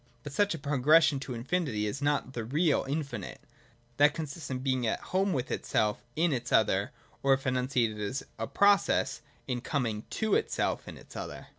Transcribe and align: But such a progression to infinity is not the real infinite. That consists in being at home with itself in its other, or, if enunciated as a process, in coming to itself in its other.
But 0.23 0.33
such 0.33 0.55
a 0.55 0.57
progression 0.57 1.19
to 1.19 1.35
infinity 1.35 1.85
is 1.85 2.01
not 2.01 2.33
the 2.33 2.43
real 2.43 2.85
infinite. 2.89 3.39
That 3.97 4.15
consists 4.15 4.49
in 4.49 4.57
being 4.57 4.87
at 4.87 4.99
home 4.99 5.31
with 5.31 5.51
itself 5.51 6.03
in 6.15 6.33
its 6.33 6.51
other, 6.51 6.91
or, 7.21 7.35
if 7.35 7.45
enunciated 7.45 7.99
as 8.01 8.23
a 8.39 8.47
process, 8.47 9.21
in 9.47 9.61
coming 9.61 10.05
to 10.09 10.33
itself 10.33 10.87
in 10.87 10.97
its 10.97 11.15
other. 11.15 11.49